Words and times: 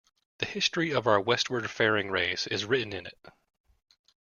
The 0.39 0.47
history 0.47 0.91
of 0.95 1.05
our 1.05 1.21
westward-faring 1.21 2.09
race 2.09 2.47
is 2.47 2.65
written 2.65 2.91
in 2.91 3.05
it. 3.05 3.19